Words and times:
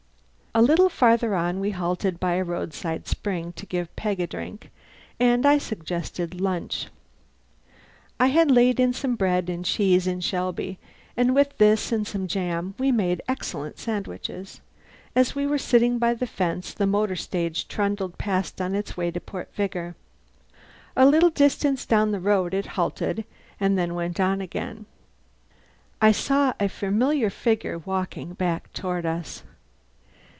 A 0.53 0.61
little 0.61 0.89
farther 0.89 1.33
on 1.33 1.61
we 1.61 1.71
halted 1.71 2.19
by 2.19 2.33
a 2.33 2.43
roadside 2.43 3.07
spring 3.07 3.53
to 3.53 3.65
give 3.65 3.95
Peg 3.95 4.19
a 4.19 4.27
drink, 4.27 4.69
and 5.17 5.45
I 5.45 5.57
suggested 5.57 6.41
lunch. 6.41 6.87
I 8.19 8.27
had 8.27 8.51
laid 8.51 8.77
in 8.77 8.91
some 8.91 9.15
bread 9.15 9.49
and 9.49 9.63
cheese 9.63 10.07
in 10.07 10.19
Shelby, 10.19 10.77
and 11.15 11.33
with 11.33 11.57
this 11.57 11.93
and 11.93 12.05
some 12.05 12.27
jam 12.27 12.75
we 12.77 12.91
made 12.91 13.21
excellent 13.29 13.79
sandwiches. 13.79 14.59
As 15.15 15.33
we 15.35 15.47
were 15.47 15.57
sitting 15.57 15.97
by 15.97 16.13
the 16.13 16.27
fence 16.27 16.73
the 16.73 16.85
motor 16.85 17.15
stage 17.15 17.69
trundled 17.69 18.17
past 18.17 18.59
on 18.59 18.75
its 18.75 18.97
way 18.97 19.09
to 19.09 19.21
Port 19.21 19.53
Vigor. 19.55 19.95
A 20.97 21.05
little 21.05 21.29
distance 21.29 21.85
down 21.85 22.11
the 22.11 22.19
road 22.19 22.53
it 22.53 22.65
halted, 22.75 23.23
and 23.57 23.77
then 23.77 23.95
went 23.95 24.19
on 24.19 24.41
again. 24.41 24.85
I 26.01 26.11
saw 26.11 26.51
a 26.59 26.67
familiar 26.67 27.29
figure 27.29 27.77
walking 27.77 28.33
back 28.33 28.73
toward 28.73 29.05
us. 29.05 29.43